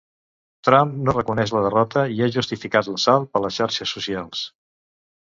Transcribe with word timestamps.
Trump 0.69 0.95
no 1.07 1.15
reconeix 1.17 1.53
la 1.57 1.61
derrota 1.67 2.05
i 2.17 2.17
ha 2.27 2.31
justificat 2.39 2.93
l'assalt 2.95 3.33
per 3.37 3.47
les 3.47 3.63
xarxes 3.63 3.97
socials. 3.99 4.47